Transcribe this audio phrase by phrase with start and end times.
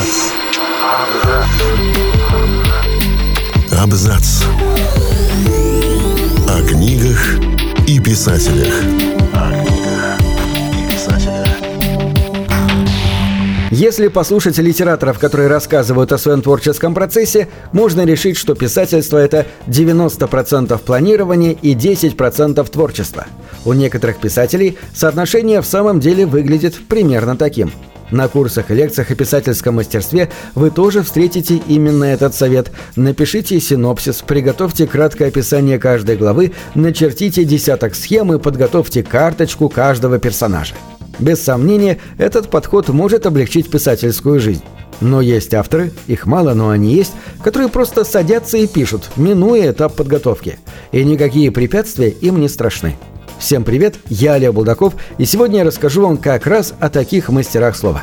[0.00, 0.32] Абзац.
[3.78, 4.42] Абзац.
[6.48, 7.38] О книгах
[7.86, 8.72] и писателях.
[13.70, 20.78] Если послушать литераторов, которые рассказывают о своем творческом процессе, можно решить, что писательство– это 90%
[20.78, 23.26] планирования и 10% творчества.
[23.66, 27.70] У некоторых писателей соотношение в самом деле выглядит примерно таким–
[28.10, 32.70] на курсах и лекциях о писательском мастерстве вы тоже встретите именно этот совет.
[32.96, 40.74] Напишите синопсис, приготовьте краткое описание каждой главы, начертите десяток схем и подготовьте карточку каждого персонажа.
[41.18, 44.62] Без сомнения, этот подход может облегчить писательскую жизнь.
[45.00, 49.96] Но есть авторы, их мало, но они есть, которые просто садятся и пишут, минуя этап
[49.96, 50.58] подготовки.
[50.92, 52.96] И никакие препятствия им не страшны.
[53.40, 57.74] Всем привет, я Олег Булдаков, и сегодня я расскажу вам как раз о таких мастерах
[57.74, 58.02] слова.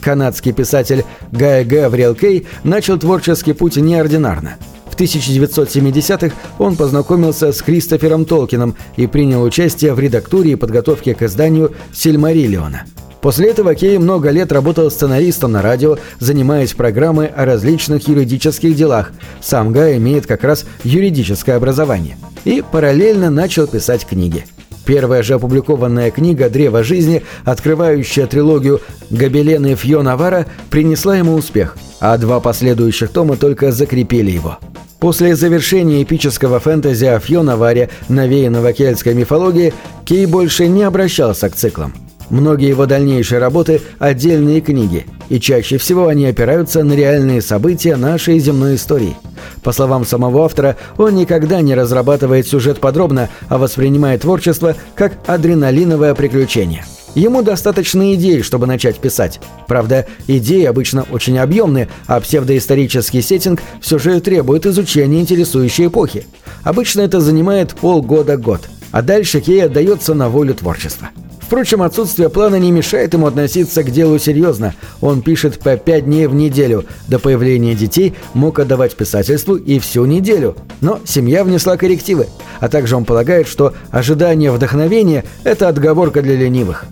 [0.00, 4.56] Канадский писатель Гай Гавриэл Кей начал творческий путь неординарно.
[4.90, 11.22] В 1970-х он познакомился с Кристофером Толкином и принял участие в редактуре и подготовке к
[11.22, 12.82] изданию «Сильмариллиона».
[13.20, 19.12] После этого Кей много лет работал сценаристом на радио, занимаясь программой о различных юридических делах.
[19.40, 22.16] Сам Гай имеет как раз юридическое образование.
[22.44, 24.44] И параллельно начал писать книги.
[24.84, 28.80] Первая же опубликованная книга «Древо жизни», открывающая трилогию
[29.10, 34.58] Гобелена и Навара, принесла ему успех, а два последующих тома только закрепили его.
[34.98, 39.74] После завершения эпического фэнтези о Фьо Наваре, навеянного кельтской мифологией,
[40.04, 41.92] Кей больше не обращался к циклам.
[42.32, 48.38] Многие его дальнейшие работы– отдельные книги, и чаще всего они опираются на реальные события нашей
[48.38, 49.18] земной истории.
[49.62, 56.14] По словам самого автора, он никогда не разрабатывает сюжет подробно, а воспринимает творчество как адреналиновое
[56.14, 56.86] приключение.
[57.14, 59.38] Ему достаточно идей, чтобы начать писать.
[59.68, 66.26] Правда, идеи обычно очень объемные, а псевдоисторический сеттинг все же требует изучения интересующей эпохи.
[66.62, 71.10] Обычно это занимает полгода-год, а дальше Кей отдается на волю творчества.
[71.42, 74.74] Впрочем, отсутствие плана не мешает ему относиться к делу серьезно.
[75.00, 76.86] Он пишет по пять дней в неделю.
[77.08, 80.56] До появления детей мог отдавать писательству и всю неделю.
[80.80, 82.28] Но семья внесла коррективы.
[82.60, 86.86] А также он полагает, что ожидание вдохновения– это отговорка для ленивых.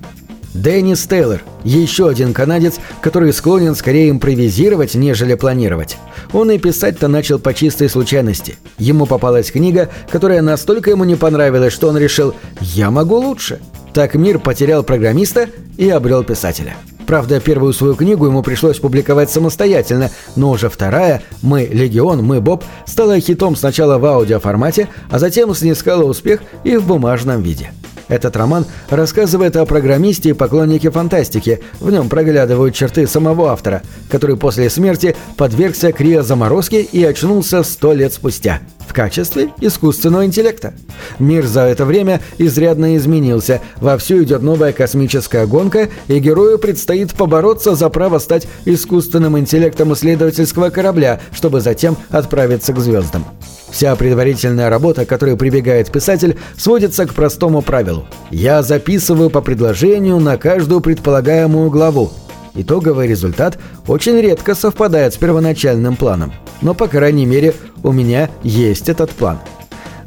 [0.52, 5.96] Деннис Тейлор– еще один канадец, который склонен скорее импровизировать, нежели планировать.
[6.32, 8.58] Он и писать-то начал по чистой случайности.
[8.76, 13.60] Ему попалась книга, которая настолько ему не понравилась, что он решил «я могу лучше».
[13.92, 16.76] Так мир потерял программиста и обрел писателя.
[17.06, 22.62] Правда, первую свою книгу ему пришлось публиковать самостоятельно, но уже вторая «Мы Легион, мы Боб»
[22.86, 27.72] стала хитом сначала в аудиоформате, а затем снискала успех и в бумажном виде.
[28.06, 31.60] Этот роман рассказывает о программисте и поклоннике фантастики.
[31.80, 38.12] В нем проглядывают черты самого автора, который после смерти подвергся криозаморозке и очнулся сто лет
[38.12, 40.74] спустя в качестве искусственного интеллекта.
[41.20, 47.76] Мир за это время изрядно изменился, вовсю идет новая космическая гонка, и герою предстоит побороться
[47.76, 53.24] за право стать искусственным интеллектом исследовательского корабля, чтобы затем отправиться к звездам.
[53.70, 58.08] Вся предварительная работа, к которой прибегает писатель, сводится к простому правилу.
[58.32, 62.10] Я записываю по предложению на каждую предполагаемую главу.
[62.54, 66.32] Итоговый результат очень редко совпадает с первоначальным планом.
[66.62, 69.38] Но, по крайней мере, у меня есть этот план.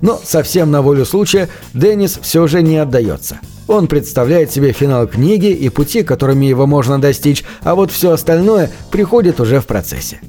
[0.01, 3.39] Но совсем на волю случая Деннис все же не отдается.
[3.67, 8.69] Он представляет себе финал книги и пути, которыми его можно достичь, а вот все остальное
[8.91, 10.19] приходит уже в процессе.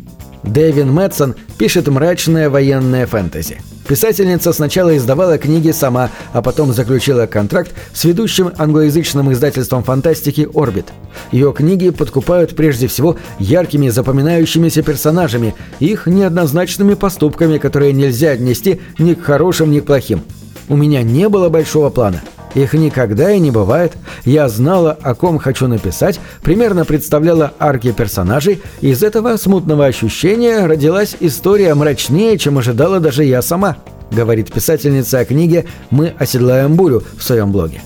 [0.47, 3.61] Дэвин Мэтсон пишет мрачное военное фэнтези.
[3.89, 10.87] Писательница сначала издавала книги сама, а потом заключила контракт с ведущим англоязычным издательством фантастики «Орбит».
[11.33, 19.13] Ее книги подкупают прежде всего яркими запоминающимися персонажами их неоднозначными поступками, которые нельзя отнести ни
[19.13, 20.23] к хорошим, ни к плохим.
[20.69, 22.23] У меня не было большого плана–
[22.55, 23.93] их никогда и не бывает.
[24.25, 30.67] Я знала, о ком хочу написать, примерно представляла арки персонажей, и из этого смутного ощущения
[30.67, 33.77] родилась история мрачнее, чем ожидала даже я сама,
[34.11, 37.81] говорит писательница о книге «Мы оседлаем бурю» в своем блоге.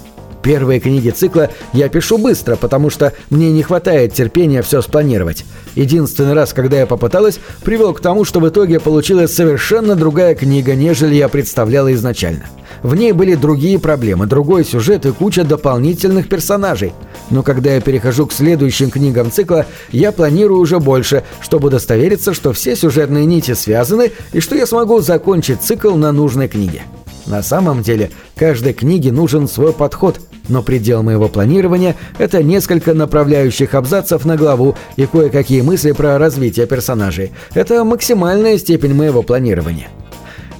[0.48, 5.44] Первые книги цикла я пишу быстро, потому что мне не хватает терпения все спланировать.
[5.74, 10.74] Единственный раз, когда я попыталась, привел к тому, что в итоге получилась совершенно другая книга,
[10.74, 12.46] нежели я представляла изначально.
[12.82, 16.94] В ней были другие проблемы, другой сюжет и куча дополнительных персонажей.
[17.28, 22.54] Но когда я перехожу к следующим книгам цикла, я планирую уже больше, чтобы удостовериться, что
[22.54, 26.84] все сюжетные нити связаны и что я смогу закончить цикл на нужной книге.
[27.26, 30.18] На самом деле, каждой книге нужен свой подход,
[30.48, 36.66] Но предел моего планирования– это несколько направляющих абзацев на главу и кое-какие мысли про развитие
[36.66, 37.32] персонажей.
[37.54, 39.88] Это максимальная степень моего планирования.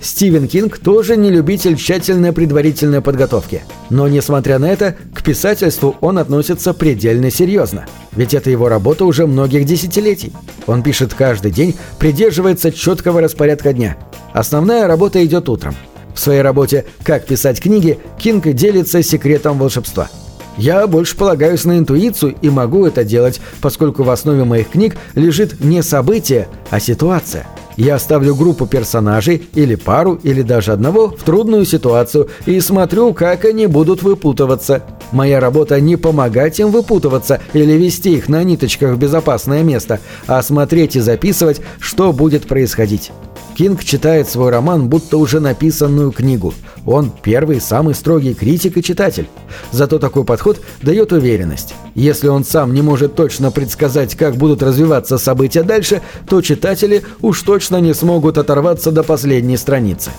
[0.01, 3.63] Стивен Кинг тоже не любитель тщательной предварительной подготовки.
[3.91, 7.87] Но, несмотря на это, к писательству он относится предельно серьезно.
[8.13, 10.33] Ведь это его работа уже многих десятилетий.
[10.67, 13.97] Он пишет каждый день, придерживается четкого распорядка дня.
[14.33, 15.75] Основная работа идет утром.
[16.19, 20.09] В своей работе «Как писать книги» Кинг делится секретом волшебства.
[20.57, 25.61] Я больше полагаюсь на интуицию и могу это делать, поскольку в основе моих книг лежит
[25.61, 27.47] не событие, а ситуация–
[27.79, 33.45] я ставлю группу персонажей, или пару, или даже одного, в трудную ситуацию и смотрю, как
[33.45, 34.83] они будут выпутываться.
[35.13, 40.43] Моя работа не помогать им выпутываться или вести их на ниточках в безопасное место, а
[40.43, 43.13] смотреть и записывать, что будет происходить.
[43.59, 46.55] Кинг читает свой роман, будто уже написанную книгу.
[46.87, 49.27] Он первый, самый строгий критик и читатель.
[49.73, 51.75] Зато такой подход дает уверенность.
[51.97, 57.43] Если он сам не может точно предсказать, как будут развиваться события дальше, то читатели уж
[57.43, 60.13] точно не смогут оторваться до последней страницы.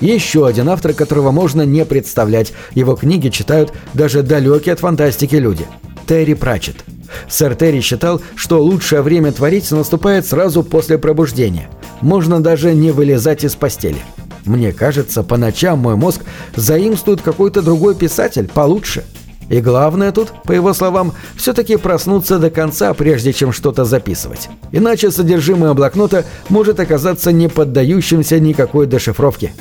[0.00, 2.52] Еще один автор, которого можно не представлять.
[2.74, 5.66] Его книги читают даже далекие от фантастики люди.
[6.08, 6.84] Терри Пратчетт.
[7.28, 11.68] Сэр Терри считал, что лучшее время творить наступает сразу после пробуждения.
[12.00, 14.02] Можно даже не вылезать из постели.
[14.44, 16.22] Мне кажется, по ночам мой мозг
[16.56, 19.04] заимствует какой-то другой писатель получше.
[19.48, 24.48] И главное тут, по его словам, все-таки проснуться до конца, прежде чем что-то записывать.
[24.70, 29.52] Иначе содержимое блокнота может оказаться не поддающимся никакой дешифровке.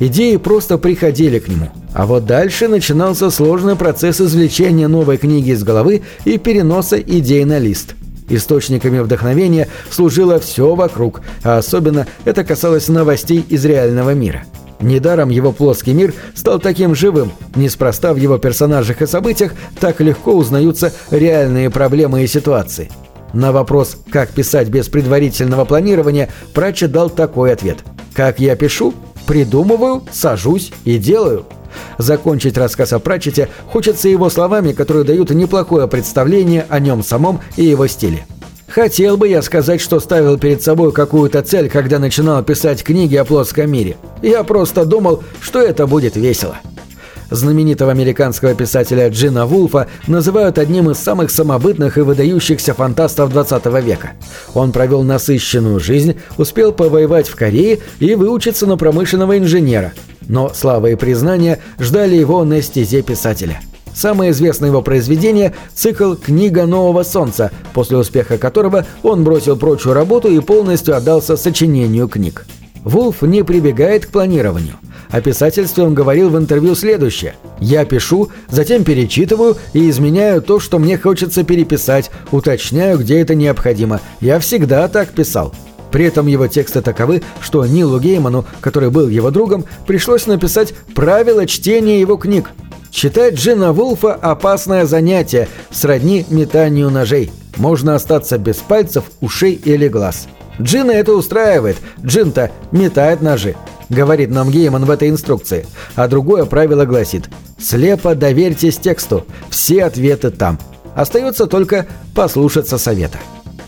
[0.00, 1.70] Идеи просто приходили к нему.
[1.92, 7.58] А вот дальше начинался сложный процесс извлечения новой книги из головы и переноса идей на
[7.58, 7.94] лист.
[8.28, 14.44] Источниками вдохновения служило все вокруг, а особенно это касалось новостей из реального мира.
[14.80, 20.34] Недаром его плоский мир стал таким живым, неспроста в его персонажах и событиях так легко
[20.34, 22.90] узнаются реальные проблемы и ситуации.
[23.32, 27.78] На вопрос «как писать без предварительного планирования» Пратчет дал такой ответ.
[28.14, 28.94] «Как я пишу?
[29.26, 31.44] Придумываю, сажусь и делаю».
[31.98, 37.64] Закончить рассказ о Пратчете хочется его словами, которые дают неплохое представление о нем самом и
[37.64, 38.26] его стиле.
[38.68, 43.24] Хотел бы я сказать, что ставил перед собой какую-то цель, когда начинал писать книги о
[43.24, 43.96] плоском мире.
[44.20, 46.58] Я просто думал, что это будет весело.
[47.34, 54.12] Знаменитого американского писателя Джина Вулфа называют одним из самых самобытных и выдающихся фантастов 20 века.
[54.54, 59.92] Он провел насыщенную жизнь, успел повоевать в Корее и выучиться на промышленного инженера.
[60.28, 63.60] Но слава и признание ждали его на стезе писателя.
[63.94, 70.28] Самое известное его произведение– цикл «Книга нового солнца», после успеха которого он бросил прочую работу
[70.28, 72.46] и полностью отдался сочинению книг.
[72.84, 74.74] Вулф не прибегает к планированию.
[75.14, 77.36] О писательстве он говорил в интервью следующее.
[77.60, 84.00] «Я пишу, затем перечитываю и изменяю то, что мне хочется переписать, уточняю, где это необходимо.
[84.20, 85.54] Я всегда так писал».
[85.92, 91.46] При этом его тексты таковы, что Нилу Гейману, который был его другом, пришлось написать правила
[91.46, 92.50] чтения его книг.
[92.90, 97.30] Читать Джина Вулфа– опасное занятие, сродни метанию ножей.
[97.56, 100.26] Можно остаться без пальцев, ушей или глаз.
[100.60, 103.54] Джина это устраивает, Джин-то метает ножи,
[103.88, 105.66] говорит нам Гейман в этой инструкции.
[105.94, 107.28] А другое правило гласит
[107.58, 110.58] «Слепо доверьтесь тексту, все ответы там».
[110.94, 113.18] Остается только послушаться совета.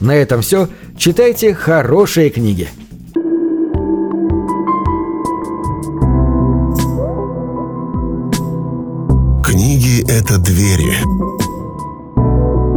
[0.00, 0.68] На этом все.
[0.96, 2.68] Читайте хорошие книги.
[9.44, 10.96] Книги— это двери,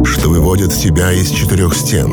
[0.04, 2.12] что выводят тебя из четырех стен.